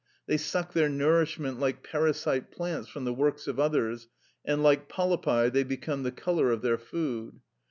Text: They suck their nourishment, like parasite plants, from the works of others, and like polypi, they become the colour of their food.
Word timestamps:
They 0.25 0.37
suck 0.37 0.73
their 0.73 0.89
nourishment, 0.89 1.59
like 1.59 1.83
parasite 1.83 2.49
plants, 2.49 2.89
from 2.89 3.05
the 3.05 3.13
works 3.13 3.45
of 3.47 3.59
others, 3.59 4.07
and 4.43 4.63
like 4.63 4.89
polypi, 4.89 5.53
they 5.53 5.63
become 5.63 6.01
the 6.01 6.11
colour 6.11 6.49
of 6.49 6.63
their 6.63 6.79
food. 6.79 7.39